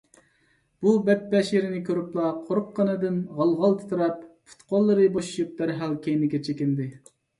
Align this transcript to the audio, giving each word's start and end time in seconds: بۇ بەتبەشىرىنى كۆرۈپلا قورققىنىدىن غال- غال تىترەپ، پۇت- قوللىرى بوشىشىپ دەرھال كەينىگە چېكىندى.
بۇ 0.85 0.93
بەتبەشىرىنى 1.09 1.81
كۆرۈپلا 1.89 2.31
قورققىنىدىن 2.47 3.19
غال- 3.41 3.53
غال 3.61 3.77
تىترەپ، 3.83 4.25
پۇت- 4.31 4.65
قوللىرى 4.73 5.07
بوشىشىپ 5.19 5.53
دەرھال 5.61 5.95
كەينىگە 6.09 6.41
چېكىندى. 6.49 6.89